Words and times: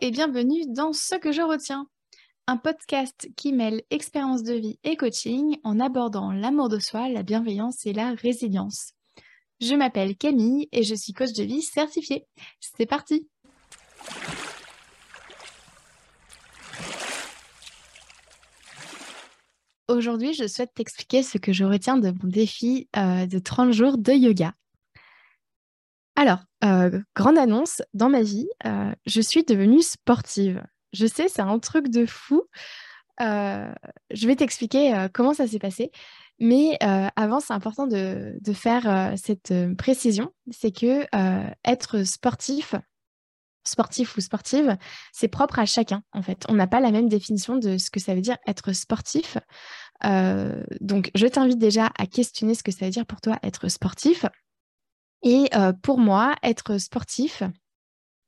Et 0.00 0.10
bienvenue 0.10 0.62
dans 0.68 0.92
Ce 0.92 1.14
que 1.14 1.32
je 1.32 1.42
retiens, 1.42 1.86
un 2.46 2.56
podcast 2.56 3.28
qui 3.36 3.52
mêle 3.52 3.82
expérience 3.90 4.42
de 4.42 4.54
vie 4.54 4.78
et 4.84 4.96
coaching 4.96 5.58
en 5.64 5.80
abordant 5.80 6.32
l'amour 6.32 6.68
de 6.68 6.78
soi, 6.78 7.08
la 7.08 7.22
bienveillance 7.22 7.86
et 7.86 7.92
la 7.92 8.14
résilience. 8.14 8.92
Je 9.60 9.74
m'appelle 9.74 10.16
Camille 10.16 10.68
et 10.72 10.82
je 10.82 10.94
suis 10.94 11.12
coach 11.12 11.32
de 11.32 11.42
vie 11.42 11.62
certifiée. 11.62 12.26
C'est 12.60 12.86
parti 12.86 13.28
Aujourd'hui, 19.88 20.34
je 20.34 20.46
souhaite 20.46 20.72
t'expliquer 20.74 21.22
ce 21.22 21.38
que 21.38 21.52
je 21.52 21.64
retiens 21.64 21.96
de 21.96 22.10
mon 22.10 22.28
défi 22.28 22.88
euh, 22.96 23.26
de 23.26 23.38
30 23.38 23.72
jours 23.72 23.98
de 23.98 24.12
yoga. 24.12 24.54
Alors, 26.20 26.40
euh, 26.64 27.00
grande 27.16 27.38
annonce, 27.38 27.80
dans 27.94 28.10
ma 28.10 28.20
vie, 28.20 28.46
euh, 28.66 28.92
je 29.06 29.22
suis 29.22 29.42
devenue 29.42 29.80
sportive. 29.80 30.62
Je 30.92 31.06
sais, 31.06 31.28
c'est 31.28 31.40
un 31.40 31.58
truc 31.58 31.88
de 31.88 32.04
fou. 32.04 32.42
Euh, 33.22 33.72
je 34.10 34.26
vais 34.26 34.36
t'expliquer 34.36 35.06
comment 35.14 35.32
ça 35.32 35.46
s'est 35.46 35.58
passé. 35.58 35.90
Mais 36.38 36.76
avant, 37.16 37.40
c'est 37.40 37.54
important 37.54 37.86
de, 37.86 38.38
faire 38.52 39.14
cette 39.16 39.54
précision. 39.78 40.30
C'est 40.50 40.72
que 40.72 41.06
être 41.64 42.02
sportif, 42.02 42.74
sportif 43.64 44.18
ou 44.18 44.20
sportive, 44.20 44.76
c'est 45.12 45.28
propre 45.28 45.58
à 45.58 45.64
chacun, 45.64 46.02
en 46.12 46.20
fait. 46.20 46.44
On 46.50 46.54
n'a 46.54 46.66
pas 46.66 46.80
la 46.80 46.90
même 46.90 47.08
définition 47.08 47.56
de 47.56 47.78
ce 47.78 47.90
que 47.90 47.98
ça 47.98 48.14
veut 48.14 48.20
dire 48.20 48.36
être 48.46 48.74
sportif. 48.74 49.38
donc, 50.02 51.10
je 51.14 51.26
t'invite 51.26 51.58
déjà 51.58 51.90
à 51.98 52.06
questionner 52.06 52.54
ce 52.54 52.62
que 52.62 52.72
ça 52.72 52.84
veut 52.84 52.90
dire 52.90 53.06
pour 53.06 53.22
toi 53.22 53.38
être 53.42 53.68
sportif. 53.68 54.26
Et 55.22 55.50
pour 55.82 55.98
moi, 55.98 56.34
être 56.42 56.78
sportif, 56.78 57.42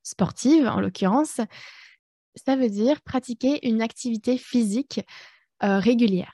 sportive 0.03 0.67
en 0.67 0.81
l'occurrence, 0.81 1.41
ça 2.35 2.57
veut 2.57 2.69
dire 2.69 3.01
pratiquer 3.03 3.67
une 3.67 3.83
activité 3.83 4.37
physique 4.39 5.01
régulière. 5.61 6.33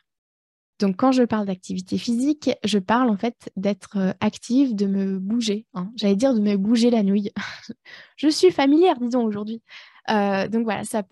Donc 0.78 0.96
quand 0.96 1.12
je 1.12 1.24
parle 1.24 1.46
d'activité 1.46 1.98
physique, 1.98 2.50
je 2.64 2.78
parle 2.78 3.10
en 3.10 3.16
fait 3.16 3.50
d'être 3.56 4.14
active, 4.20 4.76
de 4.76 4.86
me 4.86 5.18
bouger. 5.18 5.66
Hein. 5.74 5.90
J'allais 5.96 6.16
dire 6.16 6.34
de 6.34 6.40
me 6.40 6.56
bouger 6.56 6.90
la 6.90 7.02
nouille. 7.02 7.32
je 8.16 8.28
suis 8.28 8.52
familière, 8.52 8.98
disons, 9.00 9.24
aujourd'hui. 9.24 9.62
donc 10.08 10.64
voilà, 10.64 10.84
ça, 10.84 11.02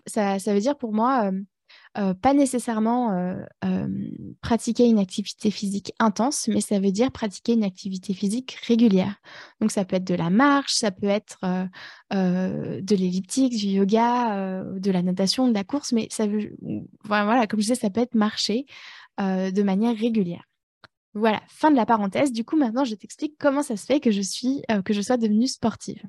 veut 0.53 0.59
dire 0.59 0.77
pour 0.77 0.93
moi 0.93 1.31
euh, 1.31 1.41
pas 2.21 2.33
nécessairement 2.33 3.11
euh, 3.11 3.35
euh, 3.65 3.87
pratiquer 4.41 4.85
une 4.85 4.99
activité 4.99 5.49
physique 5.49 5.93
intense, 5.99 6.47
mais 6.47 6.61
ça 6.61 6.79
veut 6.79 6.91
dire 6.91 7.11
pratiquer 7.11 7.53
une 7.53 7.63
activité 7.63 8.13
physique 8.13 8.57
régulière. 8.67 9.15
Donc 9.61 9.71
ça 9.71 9.83
peut 9.83 9.95
être 9.95 10.03
de 10.03 10.13
la 10.13 10.29
marche, 10.29 10.73
ça 10.73 10.91
peut 10.91 11.07
être 11.07 11.39
de 12.11 12.95
l'elliptique, 12.95 13.57
du 13.57 13.67
yoga, 13.67 14.63
de 14.63 14.91
la 14.91 15.01
natation, 15.01 15.47
de 15.47 15.53
la 15.53 15.63
course, 15.63 15.91
mais 15.91 16.07
ça 16.11 16.27
veut, 16.27 16.55
voilà, 17.03 17.47
comme 17.47 17.59
je 17.59 17.65
disais, 17.65 17.75
ça 17.75 17.89
peut 17.89 18.01
être 18.01 18.15
marcher 18.15 18.65
de 19.19 19.63
manière 19.63 19.97
régulière. 19.97 20.43
Voilà, 21.15 21.41
fin 21.47 21.71
de 21.71 21.75
la 21.75 21.87
parenthèse. 21.87 22.31
Du 22.31 22.43
coup, 22.43 22.57
maintenant, 22.57 22.85
je 22.85 22.93
t'explique 22.93 23.35
comment 23.39 23.63
ça 23.63 23.75
se 23.75 23.85
fait 23.85 23.99
que 23.99 24.11
je 24.11 24.21
suis, 24.21 24.61
que 24.85 24.93
je 24.93 25.01
sois 25.01 25.17
devenue 25.17 25.47
sportive. 25.47 26.03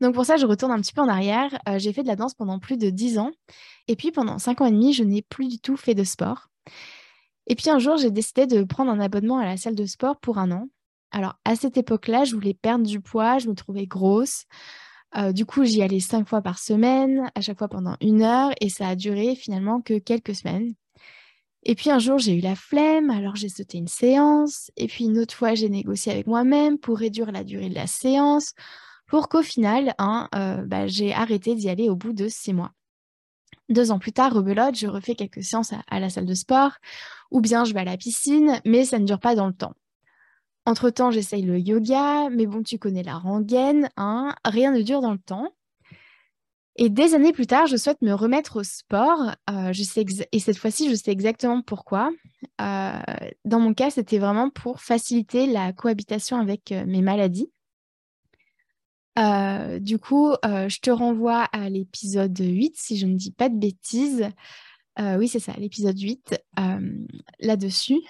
Donc 0.00 0.14
pour 0.14 0.24
ça, 0.24 0.36
je 0.36 0.46
retourne 0.46 0.72
un 0.72 0.80
petit 0.80 0.92
peu 0.92 1.00
en 1.00 1.08
arrière. 1.08 1.58
Euh, 1.68 1.78
j'ai 1.78 1.92
fait 1.92 2.02
de 2.02 2.08
la 2.08 2.16
danse 2.16 2.34
pendant 2.34 2.58
plus 2.58 2.76
de 2.76 2.90
10 2.90 3.18
ans. 3.18 3.30
Et 3.88 3.96
puis 3.96 4.12
pendant 4.12 4.38
5 4.38 4.60
ans 4.60 4.66
et 4.66 4.70
demi, 4.70 4.92
je 4.92 5.02
n'ai 5.02 5.22
plus 5.22 5.48
du 5.48 5.58
tout 5.58 5.76
fait 5.76 5.94
de 5.94 6.04
sport. 6.04 6.48
Et 7.46 7.54
puis 7.54 7.70
un 7.70 7.78
jour, 7.78 7.96
j'ai 7.96 8.10
décidé 8.10 8.46
de 8.46 8.62
prendre 8.62 8.90
un 8.90 9.00
abonnement 9.00 9.38
à 9.38 9.44
la 9.44 9.56
salle 9.56 9.74
de 9.74 9.86
sport 9.86 10.18
pour 10.20 10.38
un 10.38 10.52
an. 10.52 10.68
Alors 11.10 11.34
à 11.44 11.56
cette 11.56 11.76
époque-là, 11.76 12.24
je 12.24 12.34
voulais 12.34 12.54
perdre 12.54 12.86
du 12.86 13.00
poids, 13.00 13.38
je 13.38 13.48
me 13.48 13.54
trouvais 13.54 13.86
grosse. 13.86 14.44
Euh, 15.16 15.32
du 15.32 15.46
coup, 15.46 15.64
j'y 15.64 15.82
allais 15.82 16.00
5 16.00 16.28
fois 16.28 16.42
par 16.42 16.58
semaine, 16.58 17.30
à 17.34 17.40
chaque 17.40 17.58
fois 17.58 17.68
pendant 17.68 17.96
une 18.02 18.22
heure, 18.22 18.50
et 18.60 18.68
ça 18.68 18.88
a 18.88 18.94
duré 18.94 19.34
finalement 19.34 19.80
que 19.80 19.98
quelques 19.98 20.34
semaines. 20.34 20.74
Et 21.64 21.74
puis 21.74 21.90
un 21.90 21.98
jour, 21.98 22.18
j'ai 22.18 22.34
eu 22.34 22.40
la 22.40 22.54
flemme, 22.54 23.10
alors 23.10 23.34
j'ai 23.34 23.48
sauté 23.48 23.78
une 23.78 23.88
séance. 23.88 24.70
Et 24.76 24.86
puis 24.86 25.06
une 25.06 25.18
autre 25.18 25.34
fois, 25.34 25.54
j'ai 25.54 25.68
négocié 25.68 26.12
avec 26.12 26.26
moi-même 26.26 26.78
pour 26.78 26.98
réduire 26.98 27.32
la 27.32 27.42
durée 27.42 27.70
de 27.70 27.74
la 27.74 27.86
séance 27.86 28.52
pour 29.08 29.28
qu'au 29.28 29.42
final, 29.42 29.94
hein, 29.98 30.28
euh, 30.34 30.64
bah, 30.64 30.86
j'ai 30.86 31.12
arrêté 31.12 31.54
d'y 31.54 31.68
aller 31.68 31.88
au 31.88 31.96
bout 31.96 32.12
de 32.12 32.28
six 32.28 32.52
mois. 32.52 32.72
Deux 33.70 33.90
ans 33.90 33.98
plus 33.98 34.12
tard, 34.12 34.32
rebelote, 34.32 34.76
je 34.76 34.86
refais 34.86 35.14
quelques 35.14 35.42
séances 35.42 35.72
à, 35.88 36.00
la 36.00 36.10
salle 36.10 36.26
de 36.26 36.34
sport, 36.34 36.72
ou 37.30 37.40
bien 37.40 37.64
je 37.64 37.72
vais 37.72 37.80
à 37.80 37.84
la 37.84 37.96
piscine, 37.96 38.60
mais 38.64 38.84
ça 38.84 38.98
ne 38.98 39.06
dure 39.06 39.18
pas 39.18 39.34
dans 39.34 39.46
le 39.46 39.52
temps. 39.52 39.74
Entre-temps, 40.66 41.10
j'essaye 41.10 41.42
le 41.42 41.58
yoga, 41.58 42.28
mais 42.30 42.46
bon, 42.46 42.62
tu 42.62 42.78
connais 42.78 43.02
la 43.02 43.16
rengaine, 43.16 43.88
hein, 43.96 44.34
rien 44.44 44.72
ne 44.72 44.82
dure 44.82 45.00
dans 45.00 45.12
le 45.12 45.18
temps. 45.18 45.52
Et 46.76 46.90
des 46.90 47.14
années 47.14 47.32
plus 47.32 47.46
tard, 47.46 47.66
je 47.66 47.76
souhaite 47.76 48.02
me 48.02 48.12
remettre 48.12 48.60
au 48.60 48.62
sport. 48.62 49.32
Euh, 49.50 49.72
et 50.32 50.38
cette 50.38 50.58
fois-ci, 50.58 50.88
je 50.88 50.94
sais 50.94 51.10
exactement 51.10 51.60
pourquoi. 51.60 52.10
Euh, 52.60 52.92
dans 53.44 53.58
mon 53.58 53.74
cas, 53.74 53.90
c'était 53.90 54.18
vraiment 54.18 54.48
pour 54.48 54.80
faciliter 54.80 55.46
la 55.46 55.72
cohabitation 55.72 56.38
avec 56.38 56.70
mes 56.70 57.02
maladies. 57.02 57.50
Euh, 59.18 59.78
du 59.78 59.98
coup, 59.98 60.30
euh, 60.44 60.68
je 60.68 60.80
te 60.80 60.90
renvoie 60.90 61.42
à 61.52 61.68
l'épisode 61.68 62.38
8, 62.38 62.74
si 62.76 62.96
je 62.96 63.06
ne 63.06 63.16
dis 63.16 63.32
pas 63.32 63.48
de 63.48 63.56
bêtises. 63.56 64.28
Euh, 65.00 65.16
oui, 65.16 65.28
c'est 65.28 65.40
ça, 65.40 65.52
l'épisode 65.58 65.98
8, 65.98 66.40
là-dessus, 67.38 68.00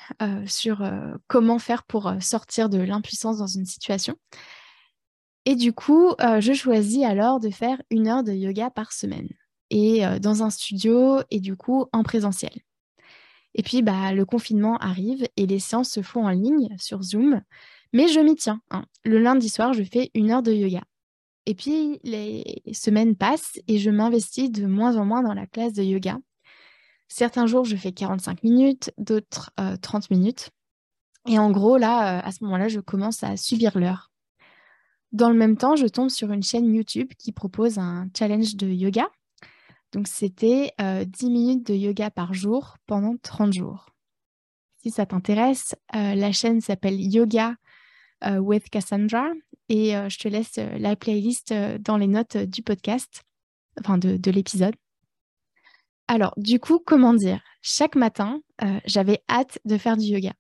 sur 0.46 0.82
comment 1.26 1.58
faire 1.58 1.84
pour 1.84 2.12
sortir 2.20 2.70
de 2.70 2.78
l'impuissance 2.78 3.38
dans 3.38 3.46
une 3.46 3.66
situation. 3.66 4.16
Et 5.44 5.54
du 5.54 5.72
coup, 5.74 6.14
je 6.18 6.52
choisis 6.54 7.04
alors 7.04 7.40
de 7.40 7.50
faire 7.50 7.80
une 7.90 8.08
heure 8.08 8.24
de 8.24 8.32
yoga 8.32 8.70
par 8.70 8.92
semaine, 8.92 9.28
et 9.68 10.02
dans 10.20 10.42
un 10.42 10.48
studio, 10.48 11.20
et 11.30 11.40
du 11.40 11.56
coup, 11.56 11.86
en 11.92 12.02
présentiel. 12.02 12.52
Et 13.54 13.62
puis, 13.62 13.82
bah, 13.82 14.12
le 14.12 14.24
confinement 14.24 14.78
arrive 14.78 15.26
et 15.36 15.46
les 15.46 15.58
séances 15.58 15.90
se 15.90 16.00
font 16.00 16.26
en 16.26 16.30
ligne 16.30 16.74
sur 16.78 17.02
Zoom. 17.02 17.42
Mais 17.92 18.08
je 18.08 18.20
m'y 18.20 18.34
tiens. 18.34 18.60
Hein. 18.70 18.84
Le 19.04 19.18
lundi 19.18 19.48
soir, 19.48 19.72
je 19.72 19.82
fais 19.82 20.10
une 20.14 20.30
heure 20.30 20.42
de 20.42 20.52
yoga. 20.52 20.82
Et 21.48 21.54
puis, 21.54 21.98
les 22.04 22.62
semaines 22.74 23.16
passent 23.16 23.58
et 23.68 23.78
je 23.78 23.88
m'investis 23.88 24.50
de 24.52 24.66
moins 24.66 24.98
en 24.98 25.06
moins 25.06 25.22
dans 25.22 25.32
la 25.32 25.46
classe 25.46 25.72
de 25.72 25.82
yoga. 25.82 26.18
Certains 27.08 27.46
jours, 27.46 27.64
je 27.64 27.74
fais 27.74 27.90
45 27.90 28.42
minutes, 28.42 28.92
d'autres 28.98 29.50
30 29.80 30.04
euh, 30.04 30.14
minutes. 30.14 30.50
Et 31.26 31.38
en 31.38 31.50
gros, 31.50 31.78
là, 31.78 32.18
euh, 32.18 32.20
à 32.22 32.32
ce 32.32 32.44
moment-là, 32.44 32.68
je 32.68 32.80
commence 32.80 33.24
à 33.24 33.38
subir 33.38 33.78
l'heure. 33.78 34.12
Dans 35.12 35.30
le 35.30 35.36
même 35.36 35.56
temps, 35.56 35.74
je 35.74 35.86
tombe 35.86 36.10
sur 36.10 36.32
une 36.32 36.42
chaîne 36.42 36.70
YouTube 36.70 37.08
qui 37.16 37.32
propose 37.32 37.78
un 37.78 38.10
challenge 38.14 38.54
de 38.56 38.66
yoga. 38.66 39.08
Donc, 39.92 40.06
c'était 40.06 40.74
10 40.78 40.82
euh, 40.82 41.30
minutes 41.30 41.66
de 41.66 41.74
yoga 41.74 42.10
par 42.10 42.34
jour 42.34 42.76
pendant 42.84 43.16
30 43.22 43.54
jours. 43.54 43.88
Si 44.82 44.90
ça 44.90 45.06
t'intéresse, 45.06 45.74
la 45.94 46.30
chaîne 46.30 46.60
s'appelle 46.60 47.00
Yoga 47.00 47.56
with 48.24 48.68
Cassandra 48.70 49.32
et 49.68 49.96
euh, 49.96 50.08
je 50.08 50.18
te 50.18 50.28
laisse 50.28 50.58
euh, 50.58 50.78
la 50.78 50.96
playlist 50.96 51.52
euh, 51.52 51.78
dans 51.78 51.96
les 51.96 52.06
notes 52.06 52.36
du 52.36 52.62
podcast, 52.62 53.22
enfin 53.78 53.98
de, 53.98 54.30
l'épisode. 54.30 54.74
Alors, 56.08 56.32
du 56.36 56.58
coup, 56.58 56.78
comment 56.84 57.12
dire? 57.12 57.42
Chaque 57.60 57.94
matin, 57.94 58.40
j'avais 58.86 59.22
hâte 59.28 59.58
de 59.66 59.76
faire 59.76 59.98
du 59.98 60.06
yoga. 60.06 60.32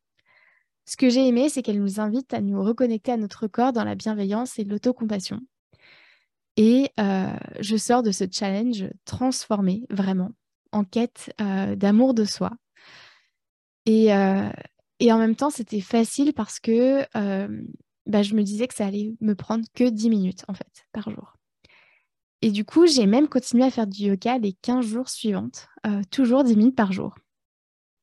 Ce 0.86 0.96
que 0.96 1.10
j'ai 1.10 1.28
aimé, 1.28 1.50
c'est 1.50 1.60
qu'elle 1.60 1.80
nous 1.80 2.00
invite 2.00 2.32
à 2.32 2.40
nous 2.40 2.62
reconnecter 2.62 3.12
à 3.12 3.18
notre 3.18 3.48
corps 3.48 3.74
dans 3.74 3.84
la 3.84 3.94
bienveillance 3.94 4.58
et 4.58 4.64
l'autocompassion. 4.64 5.40
Et 6.56 6.90
je 6.96 7.76
sors 7.76 8.02
de 8.02 8.12
ce 8.12 8.24
challenge 8.30 8.86
transformé, 9.04 9.84
vraiment, 9.90 10.30
en 10.72 10.84
quête 10.84 11.34
d'amour 11.38 12.14
de 12.14 12.24
soi. 12.24 12.52
Et, 13.84 14.10
et, 15.00 15.12
en 15.12 15.18
même 15.18 15.36
temps, 15.36 15.50
c'était 15.50 15.80
facile 15.80 16.32
parce 16.32 16.60
que 16.60 17.06
bah, 18.06 18.22
je 18.22 18.34
me 18.34 18.42
disais 18.42 18.66
que 18.66 18.74
ça 18.74 18.86
allait 18.86 19.14
me 19.20 19.34
prendre 19.34 19.64
que 19.74 19.88
10 19.88 20.10
minutes 20.10 20.44
en 20.48 20.54
fait 20.54 20.86
par 20.92 21.10
jour. 21.10 21.38
Et 22.40 22.50
du 22.50 22.64
coup, 22.64 22.86
j'ai 22.86 23.06
même 23.06 23.28
continué 23.28 23.64
à 23.64 23.70
faire 23.70 23.86
du 23.86 24.04
yoga 24.04 24.38
les 24.38 24.52
15 24.52 24.86
jours 24.86 25.08
suivants, 25.08 25.50
euh, 25.86 26.02
toujours 26.10 26.44
10 26.44 26.56
minutes 26.56 26.76
par 26.76 26.92
jour. 26.92 27.16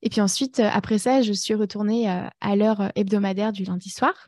Et 0.02 0.10
puis 0.10 0.22
ensuite, 0.22 0.60
euh, 0.60 0.70
après 0.72 0.98
ça, 0.98 1.22
je 1.22 1.32
suis 1.32 1.56
retournée 1.56 2.10
euh, 2.10 2.28
à 2.42 2.56
l'heure 2.56 2.92
hebdomadaire 2.96 3.54
du 3.54 3.64
lundi 3.64 3.90
soir. 3.90 4.28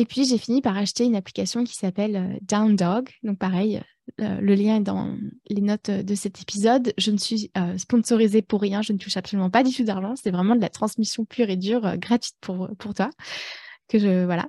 Et 0.00 0.06
puis, 0.06 0.24
j'ai 0.24 0.38
fini 0.38 0.62
par 0.62 0.78
acheter 0.78 1.04
une 1.04 1.14
application 1.14 1.64
qui 1.64 1.74
s'appelle 1.74 2.38
Down 2.42 2.74
Dog. 2.74 3.10
Donc, 3.22 3.38
pareil, 3.38 3.82
le 4.18 4.54
lien 4.54 4.76
est 4.76 4.80
dans 4.80 5.14
les 5.50 5.60
notes 5.60 5.90
de 5.90 6.14
cet 6.14 6.40
épisode. 6.40 6.94
Je 6.96 7.10
ne 7.10 7.18
suis 7.18 7.50
sponsorisée 7.76 8.40
pour 8.40 8.62
rien, 8.62 8.80
je 8.80 8.94
ne 8.94 8.98
touche 8.98 9.18
absolument 9.18 9.50
pas 9.50 9.62
du 9.62 9.74
tout 9.74 9.84
d'argent. 9.84 10.14
C'est 10.16 10.30
vraiment 10.30 10.56
de 10.56 10.60
la 10.62 10.70
transmission 10.70 11.26
pure 11.26 11.50
et 11.50 11.56
dure, 11.56 11.98
gratuite 11.98 12.36
pour, 12.40 12.70
pour 12.78 12.94
toi 12.94 13.10
que 13.88 13.98
je 13.98 14.24
voilà. 14.24 14.48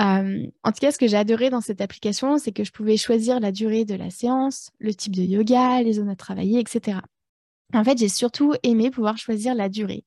Euh, 0.00 0.46
en 0.64 0.72
tout 0.72 0.80
cas, 0.80 0.90
ce 0.90 0.98
que 0.98 1.06
j'ai 1.06 1.16
adoré 1.16 1.50
dans 1.50 1.60
cette 1.60 1.80
application, 1.80 2.38
c'est 2.38 2.52
que 2.52 2.64
je 2.64 2.72
pouvais 2.72 2.96
choisir 2.96 3.38
la 3.38 3.52
durée 3.52 3.84
de 3.84 3.94
la 3.94 4.10
séance, 4.10 4.70
le 4.78 4.94
type 4.94 5.14
de 5.14 5.22
yoga, 5.22 5.82
les 5.82 5.94
zones 5.94 6.08
à 6.08 6.16
travailler, 6.16 6.58
etc. 6.58 6.98
En 7.74 7.84
fait, 7.84 7.98
j'ai 7.98 8.08
surtout 8.08 8.54
aimé 8.62 8.90
pouvoir 8.90 9.18
choisir 9.18 9.54
la 9.54 9.68
durée. 9.68 10.04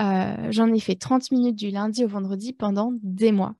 Euh, 0.00 0.48
j'en 0.50 0.72
ai 0.72 0.80
fait 0.80 0.96
30 0.96 1.30
minutes 1.30 1.56
du 1.56 1.70
lundi 1.70 2.04
au 2.04 2.08
vendredi 2.08 2.52
pendant 2.52 2.92
des 3.02 3.32
mois. 3.32 3.54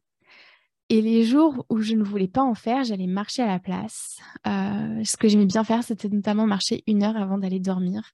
Et 0.88 1.02
les 1.02 1.24
jours 1.24 1.66
où 1.68 1.80
je 1.80 1.94
ne 1.94 2.04
voulais 2.04 2.28
pas 2.28 2.42
en 2.42 2.54
faire, 2.54 2.84
j'allais 2.84 3.08
marcher 3.08 3.42
à 3.42 3.46
la 3.46 3.58
place. 3.58 4.18
Euh, 4.46 5.02
ce 5.04 5.16
que 5.16 5.26
j'aimais 5.26 5.46
bien 5.46 5.64
faire, 5.64 5.82
c'était 5.82 6.08
notamment 6.08 6.46
marcher 6.46 6.84
une 6.86 7.02
heure 7.02 7.16
avant 7.16 7.38
d'aller 7.38 7.58
dormir. 7.58 8.12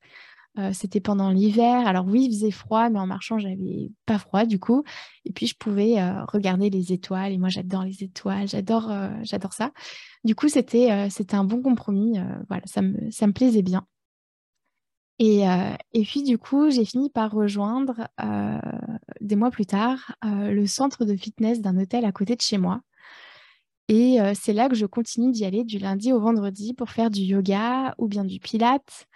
Euh, 0.59 0.73
c'était 0.73 1.01
pendant 1.01 1.31
l'hiver. 1.31 1.87
Alors 1.87 2.07
oui, 2.07 2.25
il 2.25 2.33
faisait 2.33 2.51
froid, 2.51 2.89
mais 2.89 2.99
en 2.99 3.07
marchant, 3.07 3.39
j'avais 3.39 3.91
pas 4.07 4.19
froid 4.19 4.47
du 4.47 4.59
coup. 4.59 4.85
Et 5.27 5.33
puis 5.33 5.47
je 5.47 5.55
pouvais 5.55 6.01
euh, 6.01 6.25
regarder 6.25 6.71
les 6.71 6.95
étoiles. 6.95 7.33
Et 7.33 7.39
moi, 7.39 7.51
j'adore 7.51 7.85
les 7.85 8.03
étoiles. 8.05 8.49
J'adore, 8.49 8.91
ça. 9.53 9.73
Du 10.25 10.35
coup, 10.35 10.49
c'était, 10.49 10.91
un 11.33 11.45
bon 11.45 11.61
compromis. 11.61 12.19
voilà, 12.49 12.63
ça 12.65 12.81
ça 13.11 13.27
me 13.27 13.33
plaisait 13.33 13.63
bien. 13.63 13.87
Et, 15.25 15.45
et, 15.93 16.03
puis, 16.03 16.25
du 16.25 16.37
coup, 16.37 16.69
j'ai 16.71 16.85
fini 16.85 17.09
par 17.09 17.31
rejoindre, 17.31 18.09
des 19.21 19.37
mois 19.37 19.53
plus 19.53 19.67
tard, 19.67 20.17
le 20.25 20.67
centre 20.67 21.05
de 21.05 21.15
fitness 21.15 21.61
d'un 21.61 21.79
hôtel 21.79 22.05
à 22.05 22.11
côté 22.11 22.35
de 22.35 22.41
chez 22.41 22.59
moi. 22.59 22.81
Et 23.87 24.19
c'est 24.35 24.53
là 24.53 24.69
que 24.69 24.75
je 24.75 24.85
continue 24.85 25.31
d'y 25.31 25.45
aller 25.45 25.63
du 25.63 25.79
lundi 25.79 26.13
au 26.13 26.19
vendredi 26.19 26.75
pour 26.75 26.91
faire 26.91 27.09
du 27.09 27.21
yoga 27.21 27.95
ou 27.99 28.09
bien 28.09 28.25
du 28.25 28.41
pilate 28.41 29.07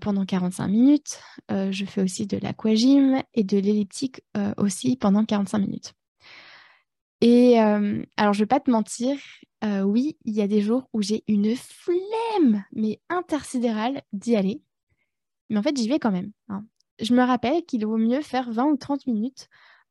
pendant 0.00 0.24
45 0.24 0.66
minutes. 0.66 1.20
je 1.48 1.84
fais 1.84 2.02
aussi 2.02 2.26
de 2.26 2.36
l'aquagym 2.38 3.22
et 3.34 3.44
de 3.44 3.56
l'elliptique 3.56 4.22
aussi 4.56 4.96
pendant 4.96 5.24
45 5.24 5.58
minutes. 5.58 5.92
Et 7.20 7.58
alors, 7.58 8.32
je 8.32 8.40
ne 8.40 8.42
vais 8.42 8.46
pas 8.46 8.58
te 8.58 8.72
mentir, 8.72 9.16
oui, 9.62 10.16
il 10.24 10.34
y 10.34 10.42
a 10.42 10.48
des 10.48 10.62
jours 10.62 10.88
où 10.92 11.00
j'ai 11.00 11.22
une 11.28 11.54
flemme, 11.54 12.64
mais 12.72 13.00
intersidérale 13.08 14.02
d'y 14.12 14.34
aller. 14.34 14.60
Mais 15.50 15.58
en 15.58 15.62
fait, 15.62 15.76
j'y 15.76 15.88
vais 15.88 15.98
quand 15.98 16.10
même. 16.10 16.32
Hein. 16.48 16.64
Je 17.00 17.14
me 17.14 17.22
rappelle 17.22 17.64
qu'il 17.64 17.86
vaut 17.86 17.96
mieux 17.96 18.22
faire 18.22 18.50
20 18.50 18.64
ou 18.66 18.76
30 18.76 19.06
minutes 19.06 19.48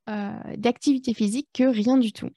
euh, 0.09 0.31
d'activité 0.57 1.13
physique 1.13 1.50
que 1.53 1.63
rien 1.63 1.97
du 1.97 2.11
tout. 2.11 2.29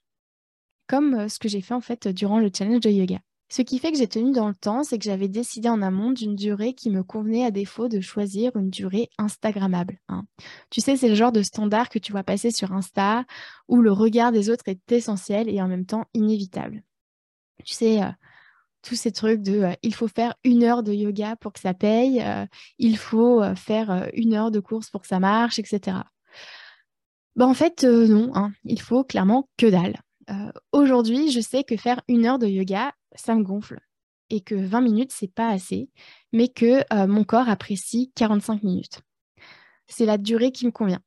Comme 0.88 1.14
euh, 1.14 1.28
ce 1.28 1.38
que 1.38 1.48
j'ai 1.48 1.60
fait 1.60 1.74
en 1.74 1.80
fait 1.80 2.08
durant 2.08 2.38
le 2.38 2.50
challenge 2.54 2.80
de 2.80 2.90
yoga. 2.90 3.18
Ce 3.48 3.62
qui 3.62 3.78
fait 3.78 3.92
que 3.92 3.98
j'ai 3.98 4.08
tenu 4.08 4.32
dans 4.32 4.48
le 4.48 4.56
temps, 4.56 4.82
c'est 4.82 4.98
que 4.98 5.04
j'avais 5.04 5.28
décidé 5.28 5.68
en 5.68 5.80
amont 5.80 6.10
d'une 6.10 6.34
durée 6.34 6.74
qui 6.74 6.90
me 6.90 7.04
convenait 7.04 7.44
à 7.44 7.52
défaut 7.52 7.86
de 7.86 8.00
choisir 8.00 8.56
une 8.56 8.70
durée 8.70 9.08
Instagrammable. 9.18 10.00
Hein. 10.08 10.26
Tu 10.70 10.80
sais, 10.80 10.96
c'est 10.96 11.08
le 11.08 11.14
genre 11.14 11.30
de 11.30 11.42
standard 11.42 11.88
que 11.88 12.00
tu 12.00 12.10
vois 12.10 12.24
passer 12.24 12.50
sur 12.50 12.72
Insta 12.72 13.24
où 13.68 13.80
le 13.80 13.92
regard 13.92 14.32
des 14.32 14.50
autres 14.50 14.66
est 14.66 14.90
essentiel 14.90 15.48
et 15.48 15.62
en 15.62 15.68
même 15.68 15.86
temps 15.86 16.06
inévitable. 16.12 16.82
Tu 17.64 17.74
sais, 17.74 18.02
euh, 18.02 18.10
tous 18.86 18.94
ces 18.94 19.10
trucs 19.10 19.42
de 19.42 19.62
euh, 19.62 19.72
il 19.82 19.94
faut 19.94 20.08
faire 20.08 20.34
une 20.44 20.62
heure 20.62 20.82
de 20.82 20.92
yoga 20.92 21.36
pour 21.36 21.52
que 21.52 21.60
ça 21.60 21.74
paye, 21.74 22.22
euh, 22.22 22.46
il 22.78 22.96
faut 22.96 23.42
euh, 23.42 23.54
faire 23.56 24.08
une 24.14 24.34
heure 24.34 24.50
de 24.50 24.60
course 24.60 24.90
pour 24.90 25.02
que 25.02 25.08
ça 25.08 25.18
marche, 25.18 25.58
etc. 25.58 25.98
Bah, 27.34 27.46
en 27.46 27.54
fait, 27.54 27.84
non, 27.84 28.30
hein, 28.34 28.52
il 28.64 28.80
faut 28.80 29.04
clairement 29.04 29.48
que 29.56 29.66
dalle. 29.66 30.00
Aujourd'hui, 30.72 31.30
je 31.30 31.40
sais 31.40 31.62
que 31.62 31.76
faire 31.76 32.00
une 32.08 32.26
heure 32.26 32.40
de 32.40 32.48
yoga, 32.48 32.92
ça 33.14 33.34
me 33.34 33.44
gonfle 33.44 33.78
et 34.28 34.40
que 34.40 34.56
20 34.56 34.80
minutes, 34.80 35.12
c'est 35.12 35.32
pas 35.32 35.50
assez, 35.50 35.88
mais 36.32 36.48
que 36.48 36.82
mon 37.06 37.22
corps 37.22 37.48
apprécie 37.48 38.10
45 38.16 38.64
minutes. 38.64 39.02
C'est 39.86 40.06
la 40.06 40.18
durée 40.18 40.50
qui 40.50 40.66
me 40.66 40.72
convient. 40.72 40.98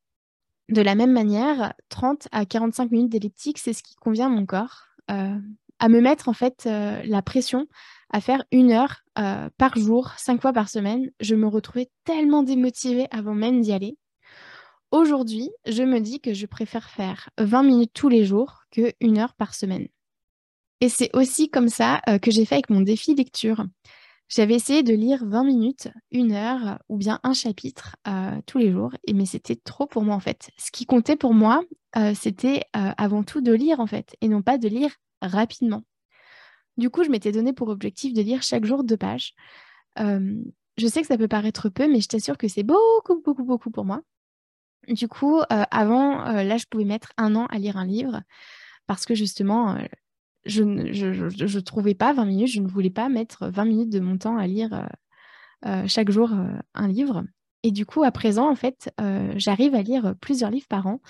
De 0.69 0.81
la 0.81 0.95
même 0.95 1.11
manière, 1.11 1.73
30 1.89 2.29
à 2.31 2.45
45 2.45 2.91
minutes 2.91 3.11
d'elliptique, 3.11 3.57
c'est 3.57 3.73
ce 3.73 3.83
qui 3.83 3.95
convient 3.95 4.27
à 4.27 4.29
mon 4.29 4.45
corps 4.45 4.85
à 5.79 5.89
me 5.89 6.01
mettre 6.01 6.29
en 6.29 6.33
fait 6.33 6.65
euh, 6.65 7.01
la 7.05 7.21
pression 7.21 7.67
à 8.11 8.21
faire 8.21 8.43
une 8.51 8.71
heure 8.71 9.03
euh, 9.17 9.49
par 9.57 9.77
jour, 9.77 10.11
cinq 10.17 10.41
fois 10.41 10.51
par 10.53 10.69
semaine. 10.69 11.09
Je 11.19 11.35
me 11.35 11.47
retrouvais 11.47 11.89
tellement 12.05 12.43
démotivée 12.43 13.07
avant 13.11 13.35
même 13.35 13.61
d'y 13.61 13.71
aller. 13.71 13.97
Aujourd'hui, 14.91 15.49
je 15.67 15.83
me 15.83 15.99
dis 15.99 16.19
que 16.19 16.33
je 16.33 16.47
préfère 16.47 16.89
faire 16.89 17.29
20 17.37 17.63
minutes 17.63 17.91
tous 17.93 18.09
les 18.09 18.25
jours 18.25 18.63
que 18.71 18.93
une 18.99 19.19
heure 19.19 19.35
par 19.35 19.53
semaine. 19.53 19.87
Et 20.81 20.89
c'est 20.89 21.15
aussi 21.15 21.49
comme 21.49 21.69
ça 21.69 22.01
euh, 22.09 22.17
que 22.17 22.31
j'ai 22.31 22.45
fait 22.45 22.55
avec 22.55 22.69
mon 22.69 22.81
défi 22.81 23.13
lecture. 23.13 23.63
J'avais 24.27 24.55
essayé 24.55 24.83
de 24.83 24.93
lire 24.93 25.23
20 25.25 25.43
minutes, 25.43 25.89
une 26.11 26.33
heure 26.33 26.79
ou 26.87 26.97
bien 26.97 27.19
un 27.23 27.33
chapitre 27.33 27.95
tous 28.45 28.59
les 28.59 28.71
jours, 28.71 28.91
mais 29.11 29.25
c'était 29.25 29.55
trop 29.55 29.87
pour 29.87 30.03
moi 30.03 30.13
en 30.13 30.19
fait. 30.19 30.51
Ce 30.55 30.69
qui 30.69 30.85
comptait 30.85 31.15
pour 31.15 31.33
moi, 31.33 31.63
c'était 32.13 32.61
avant 32.73 33.23
tout 33.23 33.41
de 33.41 33.51
lire 33.51 33.79
en 33.79 33.87
fait, 33.87 34.15
et 34.21 34.27
non 34.27 34.43
pas 34.43 34.59
de 34.59 34.67
lire 34.67 34.91
rapidement. 35.21 35.83
Du 36.79 36.89
coup, 36.89 37.03
je 37.03 37.09
m'étais 37.09 37.33
donné 37.33 37.51
pour 37.51 37.67
objectif 37.67 38.13
de 38.13 38.21
lire 38.21 38.41
chaque 38.41 38.63
jour 38.63 38.85
deux 38.85 38.95
pages. 38.95 39.33
Euh, 39.99 40.41
je 40.77 40.87
sais 40.87 41.01
que 41.01 41.07
ça 41.07 41.17
peut 41.17 41.27
paraître 41.27 41.67
peu, 41.67 41.91
mais 41.91 41.99
je 41.99 42.07
t'assure 42.07 42.37
que 42.37 42.47
c'est 42.47 42.63
beaucoup, 42.63 43.21
beaucoup, 43.21 43.43
beaucoup 43.43 43.69
pour 43.69 43.83
moi. 43.83 44.01
Du 44.87 45.09
coup, 45.09 45.39
euh, 45.39 45.63
avant, 45.71 46.25
euh, 46.25 46.43
là, 46.43 46.55
je 46.55 46.65
pouvais 46.69 46.85
mettre 46.85 47.11
un 47.17 47.35
an 47.35 47.47
à 47.47 47.57
lire 47.57 47.75
un 47.75 47.85
livre 47.85 48.21
parce 48.87 49.05
que 49.05 49.13
justement, 49.13 49.77
je 50.45 50.63
ne 50.63 51.59
trouvais 51.59 51.95
pas 51.95 52.13
20 52.13 52.25
minutes, 52.25 52.47
je 52.47 52.61
ne 52.61 52.67
voulais 52.67 52.89
pas 52.89 53.09
mettre 53.09 53.49
20 53.49 53.65
minutes 53.65 53.89
de 53.89 53.99
mon 53.99 54.17
temps 54.17 54.37
à 54.37 54.47
lire 54.47 54.87
chaque 55.85 56.09
jour 56.09 56.31
un 56.73 56.87
livre. 56.87 57.23
Et 57.61 57.71
du 57.71 57.85
coup, 57.85 58.03
à 58.03 58.11
présent, 58.11 58.49
en 58.49 58.55
fait, 58.55 58.91
j'arrive 59.35 59.75
à 59.75 59.83
lire 59.83 60.15
plusieurs 60.21 60.49
livres 60.49 60.67
par 60.67 60.87
an, 60.87 61.01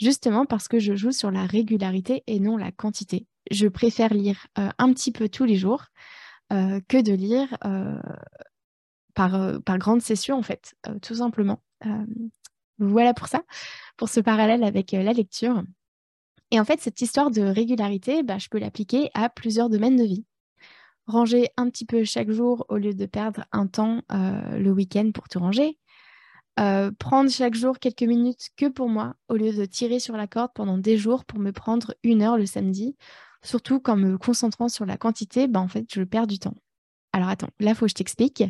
justement 0.00 0.46
parce 0.46 0.68
que 0.68 0.78
je 0.78 0.94
joue 0.94 1.12
sur 1.12 1.30
la 1.30 1.46
régularité 1.46 2.22
et 2.26 2.40
non 2.40 2.56
la 2.56 2.72
quantité 2.72 3.26
je 3.50 3.68
préfère 3.68 4.12
lire 4.12 4.46
euh, 4.58 4.68
un 4.78 4.92
petit 4.92 5.12
peu 5.12 5.28
tous 5.28 5.44
les 5.44 5.56
jours 5.56 5.86
euh, 6.52 6.80
que 6.88 7.00
de 7.00 7.12
lire 7.12 7.56
euh, 7.64 7.98
par, 9.14 9.60
par 9.62 9.78
grande 9.78 10.00
session, 10.00 10.36
en 10.36 10.42
fait, 10.42 10.74
tout 11.02 11.16
simplement. 11.16 11.60
voilà 12.78 13.14
pour 13.14 13.26
ça, 13.26 13.42
pour 13.96 14.08
ce 14.08 14.20
parallèle 14.20 14.62
avec 14.62 14.92
la 14.92 15.12
lecture. 15.12 15.62
Et 16.50 16.60
en 16.60 16.64
fait, 16.64 16.80
cette 16.80 17.00
histoire 17.00 17.30
de 17.30 17.42
régularité, 17.42 18.22
bah, 18.22 18.38
je 18.38 18.48
peux 18.48 18.58
l'appliquer 18.58 19.10
à 19.14 19.28
plusieurs 19.28 19.68
domaines 19.68 19.96
de 19.96 20.04
vie. 20.04 20.24
Ranger 21.06 21.48
un 21.56 21.68
petit 21.68 21.84
peu 21.84 22.04
chaque 22.04 22.30
jour 22.30 22.64
au 22.68 22.76
lieu 22.76 22.94
de 22.94 23.06
perdre 23.06 23.44
un 23.50 23.66
temps 23.66 24.02
le 24.08 24.70
week-end 24.70 25.10
pour 25.12 25.28
te 25.28 25.38
ranger. 25.38 25.78
Prendre 26.98 27.30
chaque 27.30 27.54
jour 27.54 27.78
quelques 27.78 28.02
minutes 28.02 28.48
que 28.56 28.66
pour 28.66 28.88
moi 28.88 29.14
au 29.28 29.34
lieu 29.34 29.52
de 29.52 29.64
tirer 29.64 30.00
sur 30.00 30.16
la 30.16 30.26
corde 30.26 30.50
pendant 30.54 30.78
des 30.78 30.96
jours 30.96 31.24
pour 31.24 31.38
me 31.38 31.52
prendre 31.52 31.94
une 32.02 32.22
heure 32.22 32.36
le 32.36 32.46
samedi 32.46 32.96
Surtout 33.42 33.80
qu'en 33.80 33.96
me 33.96 34.18
concentrant 34.18 34.68
sur 34.68 34.84
la 34.84 34.96
quantité, 34.96 35.46
bah, 35.46 35.60
en 35.60 35.68
fait, 35.68 35.86
je 35.92 36.02
perds 36.02 36.26
du 36.26 36.38
temps. 36.38 36.54
Alors 37.12 37.28
attends, 37.28 37.50
là, 37.60 37.74
faut 37.74 37.86
que 37.86 37.90
je 37.90 37.94
t'explique. 37.94 38.44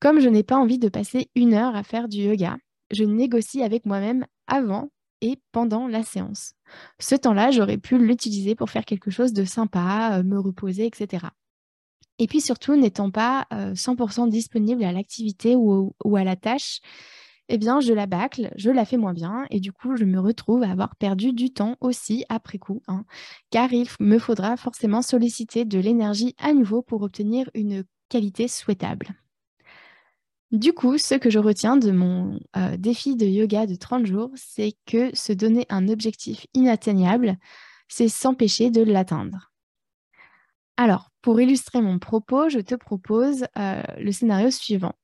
Comme 0.00 0.20
je 0.20 0.28
n'ai 0.28 0.42
pas 0.42 0.56
envie 0.56 0.78
de 0.78 0.88
passer 0.88 1.30
une 1.34 1.54
heure 1.54 1.74
à 1.74 1.82
faire 1.82 2.08
du 2.08 2.18
yoga, 2.18 2.56
je 2.90 3.04
négocie 3.04 3.62
avec 3.62 3.86
moi-même 3.86 4.26
avant 4.46 4.90
et 5.20 5.40
pendant 5.52 5.88
la 5.88 6.04
séance. 6.04 6.54
Ce 7.00 7.14
temps-là, 7.14 7.50
j'aurais 7.50 7.78
pu 7.78 7.98
l'utiliser 7.98 8.54
pour 8.54 8.70
faire 8.70 8.84
quelque 8.84 9.10
chose 9.10 9.32
de 9.32 9.44
sympa, 9.44 10.18
euh, 10.18 10.22
me 10.22 10.38
reposer, 10.38 10.86
etc. 10.86 11.26
Et 12.18 12.26
puis 12.26 12.40
surtout, 12.40 12.76
n'étant 12.76 13.10
pas 13.10 13.46
100% 13.50 14.26
euh, 14.26 14.30
disponible 14.30 14.84
à 14.84 14.92
l'activité 14.92 15.56
ou, 15.56 15.94
à 16.16 16.24
la 16.24 16.36
tâche, 16.36 16.80
eh 17.48 17.58
bien, 17.58 17.80
je 17.80 17.92
la 17.92 18.06
bâcle, 18.06 18.52
je 18.56 18.70
la 18.70 18.84
fais 18.84 18.96
moins 18.96 19.14
bien 19.14 19.46
et 19.50 19.60
du 19.60 19.72
coup, 19.72 19.96
je 19.96 20.04
me 20.04 20.20
retrouve 20.20 20.62
à 20.62 20.70
avoir 20.70 20.96
perdu 20.96 21.32
du 21.32 21.50
temps 21.50 21.76
aussi 21.80 22.24
après 22.28 22.58
coup, 22.58 22.82
hein, 22.88 23.04
car 23.50 23.72
il 23.72 23.88
me 24.00 24.18
faudra 24.18 24.56
forcément 24.56 25.02
solliciter 25.02 25.64
de 25.64 25.78
l'énergie 25.78 26.34
à 26.38 26.52
nouveau 26.52 26.82
pour 26.82 27.02
obtenir 27.02 27.50
une 27.54 27.84
qualité 28.08 28.48
souhaitable. 28.48 29.14
Du 30.50 30.72
coup, 30.72 30.96
ce 30.96 31.14
que 31.14 31.28
je 31.28 31.38
retiens 31.38 31.76
de 31.76 31.90
mon 31.90 32.40
euh, 32.56 32.76
défi 32.78 33.16
de 33.16 33.26
yoga 33.26 33.66
de 33.66 33.74
30 33.74 34.06
jours, 34.06 34.30
c'est 34.34 34.72
que 34.86 35.14
se 35.14 35.32
donner 35.32 35.66
un 35.68 35.88
objectif 35.88 36.46
inatteignable, 36.54 37.36
c'est 37.86 38.08
s'empêcher 38.08 38.70
de 38.70 38.82
l'atteindre. 38.82 39.52
Alors, 40.78 41.10
pour 41.22 41.40
illustrer 41.40 41.82
mon 41.82 41.98
propos, 41.98 42.48
je 42.48 42.60
te 42.60 42.74
propose 42.74 43.44
euh, 43.58 43.82
le 43.98 44.12
scénario 44.12 44.50
suivant. 44.50 44.94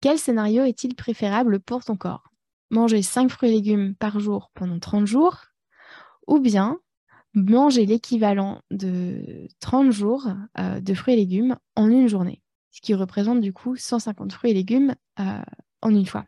Quel 0.00 0.18
scénario 0.18 0.62
est-il 0.62 0.94
préférable 0.94 1.58
pour 1.58 1.84
ton 1.84 1.96
corps? 1.96 2.30
Manger 2.70 3.02
5 3.02 3.30
fruits 3.30 3.48
et 3.48 3.52
légumes 3.52 3.94
par 3.96 4.20
jour 4.20 4.52
pendant 4.54 4.78
30 4.78 5.06
jours 5.06 5.46
ou 6.28 6.38
bien 6.38 6.78
manger 7.34 7.84
l'équivalent 7.84 8.62
de 8.70 9.48
30 9.58 9.90
jours 9.90 10.28
euh, 10.58 10.80
de 10.80 10.94
fruits 10.94 11.14
et 11.14 11.16
légumes 11.16 11.56
en 11.74 11.88
une 11.88 12.06
journée, 12.06 12.42
ce 12.70 12.80
qui 12.80 12.94
représente 12.94 13.40
du 13.40 13.52
coup 13.52 13.74
150 13.74 14.32
fruits 14.32 14.52
et 14.52 14.54
légumes 14.54 14.94
euh, 15.18 15.42
en 15.82 15.90
une 15.90 16.06
fois. 16.06 16.26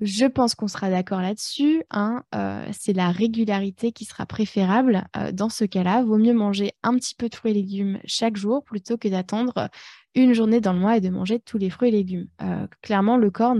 Je 0.00 0.24
pense 0.24 0.54
qu'on 0.54 0.66
sera 0.66 0.90
d'accord 0.90 1.20
là-dessus. 1.20 1.84
Hein, 1.90 2.24
euh, 2.34 2.66
c'est 2.72 2.94
la 2.94 3.10
régularité 3.10 3.92
qui 3.92 4.04
sera 4.04 4.26
préférable. 4.26 5.06
dans 5.32 5.48
ce 5.50 5.64
cas-là, 5.64 6.02
vaut 6.02 6.18
mieux 6.18 6.34
manger 6.34 6.72
un 6.82 6.94
petit 6.94 7.14
peu 7.14 7.28
de 7.28 7.34
fruits 7.34 7.52
et 7.52 7.54
légumes 7.54 8.00
chaque 8.04 8.36
jour 8.36 8.64
plutôt 8.64 8.96
que 8.96 9.06
d'attendre 9.06 9.68
une 10.14 10.32
journée 10.32 10.60
dans 10.60 10.72
le 10.72 10.78
mois 10.78 10.96
et 10.96 11.00
de 11.00 11.08
manger 11.08 11.40
tous 11.40 11.58
les 11.58 11.70
fruits 11.70 11.88
et 11.88 11.92
légumes. 11.92 12.28
Euh, 12.42 12.66
clairement, 12.82 13.16
le 13.16 13.30
corps 13.30 13.56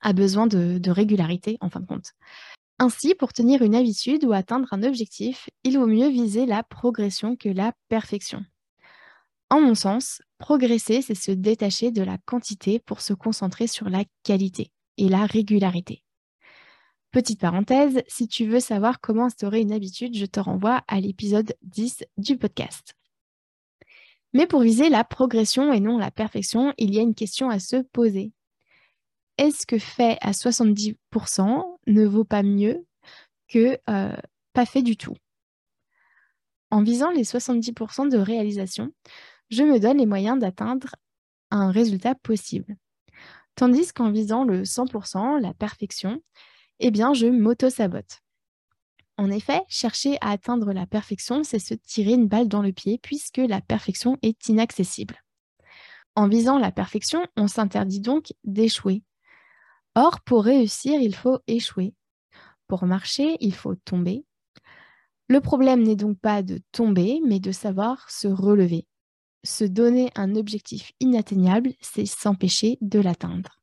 a 0.00 0.12
besoin 0.12 0.46
de, 0.46 0.90
régularité 0.90 1.58
en 1.60 1.70
fin 1.70 1.80
de 1.80 1.86
compte. 1.86 2.12
Ainsi, 2.78 3.14
pour 3.14 3.32
tenir 3.32 3.62
une 3.62 3.74
habitude 3.74 4.24
ou 4.24 4.32
atteindre 4.32 4.68
un 4.72 4.82
objectif, 4.82 5.50
il 5.64 5.78
vaut 5.78 5.86
mieux 5.86 6.08
viser 6.08 6.46
la 6.46 6.62
progression 6.62 7.36
que 7.36 7.48
la 7.48 7.72
perfection. 7.88 8.44
En 9.50 9.60
mon 9.60 9.74
sens, 9.74 10.22
progresser, 10.38 11.02
c'est 11.02 11.14
se 11.14 11.32
détacher 11.32 11.90
de 11.90 12.02
la 12.02 12.18
quantité 12.18 12.78
pour 12.78 13.00
se 13.00 13.12
concentrer 13.12 13.66
sur 13.66 13.90
la 13.90 14.04
qualité 14.22 14.70
et 14.96 15.08
la 15.08 15.26
régularité. 15.26 16.04
Petite 17.10 17.40
parenthèse, 17.40 18.02
si 18.06 18.28
tu 18.28 18.46
veux 18.46 18.60
savoir 18.60 19.00
comment 19.00 19.24
instaurer 19.24 19.60
une 19.60 19.72
habitude, 19.72 20.16
je 20.16 20.26
te 20.26 20.38
renvoie 20.38 20.84
à 20.86 21.00
l'épisode 21.00 21.54
10 21.62 22.04
du 22.16 22.38
podcast. 22.38 22.94
Mais 24.32 24.46
pour 24.46 24.60
viser 24.60 24.88
la 24.88 25.04
progression 25.04 25.72
et 25.72 25.80
non 25.80 25.98
la 25.98 26.10
perfection, 26.10 26.72
il 26.78 26.94
y 26.94 26.98
a 26.98 27.02
une 27.02 27.14
question 27.14 27.50
à 27.50 27.58
se 27.58 27.76
poser. 27.76 28.32
Est-ce 29.38 29.66
que 29.66 29.78
fait 29.78 30.18
à 30.20 30.32
70% 30.32 31.64
ne 31.86 32.06
vaut 32.06 32.24
pas 32.24 32.42
mieux 32.42 32.86
que 33.48 33.78
euh, 33.88 34.16
pas 34.52 34.66
fait 34.66 34.82
du 34.82 34.96
tout? 34.96 35.16
En 36.70 36.82
visant 36.82 37.10
les 37.10 37.24
70% 37.24 38.08
de 38.08 38.18
réalisation, 38.18 38.92
je 39.48 39.64
me 39.64 39.80
donne 39.80 39.98
les 39.98 40.06
moyens 40.06 40.38
d'atteindre 40.38 40.94
un 41.50 41.72
résultat 41.72 42.14
possible. 42.14 42.76
Tandis 43.56 43.92
qu'en 43.92 44.12
visant 44.12 44.44
le 44.44 44.62
100%, 44.62 45.40
la 45.40 45.52
perfection, 45.52 46.22
eh 46.78 46.90
bien, 46.90 47.12
je 47.12 47.26
m'auto-sabote. 47.26 48.20
En 49.20 49.30
effet, 49.30 49.60
chercher 49.68 50.16
à 50.22 50.30
atteindre 50.30 50.72
la 50.72 50.86
perfection, 50.86 51.44
c'est 51.44 51.58
se 51.58 51.74
tirer 51.74 52.14
une 52.14 52.26
balle 52.26 52.48
dans 52.48 52.62
le 52.62 52.72
pied 52.72 52.96
puisque 52.96 53.36
la 53.36 53.60
perfection 53.60 54.16
est 54.22 54.48
inaccessible. 54.48 55.22
En 56.14 56.26
visant 56.26 56.58
la 56.58 56.72
perfection, 56.72 57.26
on 57.36 57.46
s'interdit 57.46 58.00
donc 58.00 58.32
d'échouer. 58.44 59.02
Or, 59.94 60.22
pour 60.22 60.44
réussir, 60.44 60.98
il 61.02 61.14
faut 61.14 61.38
échouer. 61.46 61.92
Pour 62.66 62.86
marcher, 62.86 63.36
il 63.40 63.54
faut 63.54 63.74
tomber. 63.74 64.24
Le 65.28 65.42
problème 65.42 65.82
n'est 65.82 65.96
donc 65.96 66.18
pas 66.18 66.42
de 66.42 66.62
tomber, 66.72 67.20
mais 67.22 67.40
de 67.40 67.52
savoir 67.52 68.10
se 68.10 68.26
relever. 68.26 68.86
Se 69.44 69.64
donner 69.64 70.10
un 70.14 70.34
objectif 70.34 70.92
inatteignable, 70.98 71.74
c'est 71.82 72.06
s'empêcher 72.06 72.78
de 72.80 73.00
l'atteindre. 73.00 73.59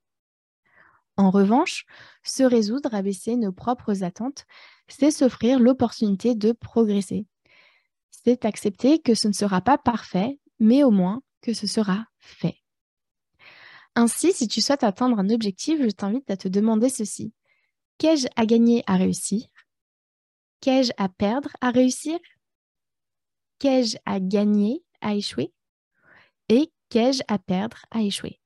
En 1.17 1.31
revanche, 1.31 1.85
se 2.23 2.43
résoudre 2.43 2.93
à 2.93 3.01
baisser 3.01 3.35
nos 3.35 3.51
propres 3.51 4.03
attentes, 4.03 4.45
c'est 4.87 5.11
s'offrir 5.11 5.59
l'opportunité 5.59 6.35
de 6.35 6.51
progresser. 6.51 7.25
C'est 8.11 8.45
accepter 8.45 8.99
que 8.99 9.15
ce 9.15 9.27
ne 9.27 9.33
sera 9.33 9.61
pas 9.61 9.77
parfait, 9.77 10.39
mais 10.59 10.83
au 10.83 10.91
moins 10.91 11.21
que 11.41 11.53
ce 11.53 11.65
sera 11.65 12.05
fait. 12.19 12.57
Ainsi, 13.95 14.31
si 14.31 14.47
tu 14.47 14.61
souhaites 14.61 14.83
atteindre 14.83 15.17
un 15.17 15.31
objectif, 15.31 15.81
je 15.81 15.89
t'invite 15.89 16.29
à 16.29 16.37
te 16.37 16.47
demander 16.47 16.89
ceci. 16.89 17.33
Qu'ai-je 17.97 18.27
à 18.35 18.45
gagner 18.45 18.83
à 18.85 18.95
réussir? 18.95 19.47
Qu'ai-je 20.61 20.91
à 20.97 21.09
perdre 21.09 21.49
à 21.61 21.71
réussir? 21.71 22.19
Qu'ai-je 23.57 23.97
à 24.05 24.19
gagner 24.19 24.83
à 25.01 25.15
échouer? 25.15 25.51
Et 26.49 26.71
qu'ai-je 26.89 27.23
à 27.27 27.39
perdre 27.39 27.85
à 27.89 28.01
échouer? 28.01 28.39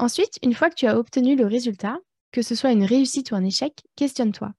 Ensuite, 0.00 0.38
une 0.42 0.54
fois 0.54 0.70
que 0.70 0.76
tu 0.76 0.86
as 0.86 0.98
obtenu 0.98 1.36
le 1.36 1.44
résultat, 1.44 1.98
que 2.32 2.40
ce 2.40 2.54
soit 2.54 2.72
une 2.72 2.84
réussite 2.84 3.32
ou 3.32 3.34
un 3.34 3.44
échec, 3.44 3.82
questionne-toi. 3.96 4.54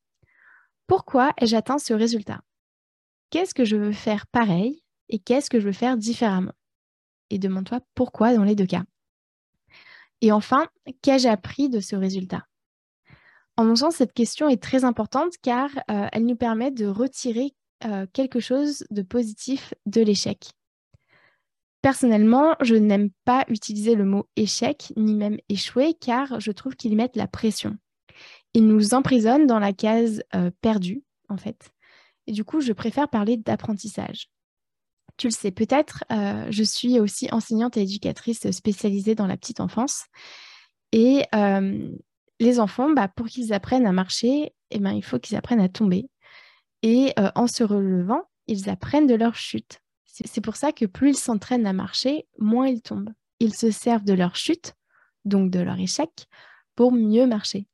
Pourquoi 0.85 1.33
ai-je 1.37 1.55
atteint 1.55 1.79
ce 1.79 1.95
résultat? 1.95 2.41
Qu'est-ce 3.31 3.55
que 3.55 3.65
je 3.65 3.75
veux 3.75 3.91
faire 3.91 4.27
pareil 4.27 4.83
et 5.09 5.17
qu'est-ce 5.17 5.49
que 5.49 5.59
je 5.59 5.65
veux 5.65 5.73
faire 5.73 5.97
différemment? 5.97 6.53
Et 7.31 7.39
demande-toi 7.39 7.79
pourquoi 7.95 8.35
dans 8.35 8.43
les 8.43 8.53
deux 8.53 8.67
cas. 8.67 8.83
Et 10.21 10.31
enfin, 10.31 10.67
qu'ai-je 11.01 11.27
appris 11.27 11.69
de 11.69 11.79
ce 11.79 11.95
résultat? 11.95 12.45
En 13.57 13.65
mon 13.65 13.75
sens, 13.75 13.95
cette 13.95 14.13
question 14.13 14.47
est 14.47 14.61
très 14.61 14.85
importante 14.85 15.33
car 15.41 15.71
euh, 15.89 16.07
elle 16.11 16.27
nous 16.27 16.35
permet 16.35 16.69
de 16.69 16.85
retirer 16.85 17.55
euh, 17.85 18.05
quelque 18.13 18.39
chose 18.39 18.85
de 18.91 19.01
positif 19.01 19.73
de 19.87 20.01
l'échec. 20.01 20.51
Personnellement, 21.81 22.55
je 22.61 22.75
n'aime 22.75 23.09
pas 23.25 23.43
utiliser 23.47 23.95
le 23.95 24.05
mot 24.05 24.27
échec, 24.35 24.93
ni 24.97 25.15
même 25.15 25.37
échouer, 25.49 25.95
car 25.95 26.39
je 26.39 26.51
trouve 26.51 26.75
qu'ils 26.75 26.95
mettent 26.95 27.15
la 27.15 27.27
pression. 27.27 27.77
Ils 28.53 28.67
nous 28.67 28.93
emprisonnent 28.93 29.47
dans 29.47 29.59
la 29.59 29.73
case 29.73 30.23
euh, 30.35 30.51
perdue, 30.61 31.03
en 31.27 31.37
fait. 31.37 31.71
Et 32.27 32.33
du 32.33 32.43
coup, 32.43 32.61
je 32.61 32.73
préfère 32.73 33.09
parler 33.09 33.37
d'apprentissage. 33.37 34.29
Tu 35.17 35.27
le 35.27 35.31
sais 35.31 35.51
peut-être, 35.51 36.03
euh, 36.11 36.47
je 36.51 36.63
suis 36.63 36.99
aussi 36.99 37.27
enseignante 37.31 37.77
et 37.77 37.81
éducatrice 37.81 38.49
spécialisée 38.51 39.15
dans 39.15 39.27
la 39.27 39.37
petite 39.37 39.59
enfance. 39.59 40.05
Et 40.91 41.23
euh, 41.33 41.89
les 42.39 42.59
enfants, 42.59 42.91
bah, 42.91 43.07
pour 43.07 43.27
qu'ils 43.27 43.53
apprennent 43.53 43.87
à 43.87 43.91
marcher, 43.91 44.53
eh 44.69 44.79
ben, 44.79 44.91
il 44.91 45.03
faut 45.03 45.19
qu'ils 45.19 45.37
apprennent 45.37 45.61
à 45.61 45.69
tomber. 45.69 46.09
Et 46.83 47.13
en 47.35 47.45
se 47.45 47.63
relevant, 47.63 48.23
ils 48.47 48.67
apprennent 48.67 49.05
de 49.05 49.13
leur 49.13 49.35
chute. 49.35 49.81
C'est 50.11 50.41
pour 50.41 50.55
ça 50.55 50.71
que 50.71 50.85
plus 50.85 51.11
ils 51.11 51.17
s'entraînent 51.17 51.65
à 51.65 51.73
marcher, 51.73 52.27
moins 52.37 52.67
ils 52.67 52.81
tombent. 52.81 53.13
Ils 53.39 53.55
se 53.55 53.71
servent 53.71 54.03
de 54.03 54.13
leur 54.13 54.35
chute, 54.35 54.73
donc 55.25 55.51
de 55.51 55.59
leur 55.59 55.79
échec, 55.79 56.27
pour 56.75 56.91
mieux 56.91 57.25
marcher. 57.25 57.65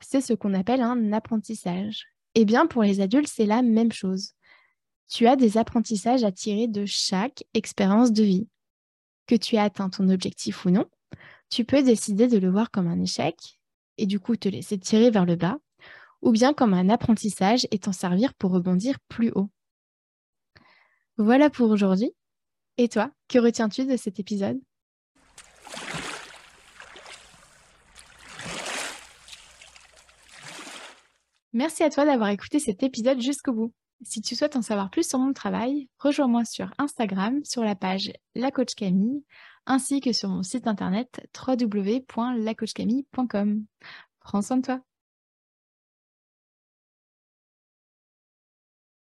C'est 0.00 0.20
ce 0.20 0.34
qu'on 0.34 0.54
appelle 0.54 0.82
un 0.82 1.12
apprentissage. 1.12 2.06
Eh 2.34 2.44
bien, 2.44 2.66
pour 2.66 2.82
les 2.82 3.00
adultes, 3.00 3.30
c'est 3.32 3.46
la 3.46 3.62
même 3.62 3.92
chose. 3.92 4.32
Tu 5.08 5.26
as 5.26 5.36
des 5.36 5.58
apprentissages 5.58 6.22
à 6.22 6.32
tirer 6.32 6.68
de 6.68 6.84
chaque 6.86 7.44
expérience 7.54 8.12
de 8.12 8.22
vie. 8.22 8.48
Que 9.26 9.34
tu 9.34 9.56
aies 9.56 9.60
atteint 9.60 9.90
ton 9.90 10.08
objectif 10.08 10.64
ou 10.64 10.70
non, 10.70 10.86
tu 11.50 11.64
peux 11.64 11.82
décider 11.82 12.28
de 12.28 12.38
le 12.38 12.50
voir 12.50 12.70
comme 12.70 12.86
un 12.86 13.00
échec 13.00 13.58
et 13.98 14.06
du 14.06 14.20
coup 14.20 14.36
te 14.36 14.48
laisser 14.48 14.78
tirer 14.78 15.10
vers 15.10 15.26
le 15.26 15.36
bas, 15.36 15.58
ou 16.22 16.30
bien 16.30 16.54
comme 16.54 16.74
un 16.74 16.88
apprentissage 16.88 17.66
et 17.70 17.78
t'en 17.78 17.92
servir 17.92 18.34
pour 18.34 18.52
rebondir 18.52 18.98
plus 19.08 19.32
haut. 19.34 19.50
Voilà 21.20 21.50
pour 21.50 21.70
aujourd'hui. 21.70 22.12
Et 22.78 22.88
toi, 22.88 23.12
que 23.28 23.38
retiens-tu 23.38 23.84
de 23.84 23.98
cet 23.98 24.18
épisode? 24.18 24.58
Merci 31.52 31.82
à 31.82 31.90
toi 31.90 32.06
d'avoir 32.06 32.30
écouté 32.30 32.58
cet 32.58 32.82
épisode 32.82 33.20
jusqu'au 33.20 33.52
bout. 33.52 33.74
Si 34.02 34.22
tu 34.22 34.34
souhaites 34.34 34.56
en 34.56 34.62
savoir 34.62 34.88
plus 34.88 35.06
sur 35.06 35.18
mon 35.18 35.34
travail, 35.34 35.90
rejoins-moi 35.98 36.46
sur 36.46 36.72
Instagram 36.78 37.44
sur 37.44 37.64
la 37.64 37.74
page 37.74 38.14
La 38.34 38.50
Camille 38.50 39.22
ainsi 39.66 40.00
que 40.00 40.14
sur 40.14 40.30
mon 40.30 40.42
site 40.42 40.66
internet 40.66 41.20
www.lacoachcamille.com. 41.46 43.66
Prends 44.20 44.40
soin 44.40 44.56
de 44.56 44.62
toi. 44.62 44.80